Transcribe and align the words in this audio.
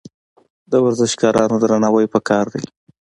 د 0.71 0.73
ورزشکارانو 0.85 1.55
درناوی 1.63 2.07
پکار 2.13 2.45
دی. 2.53 2.63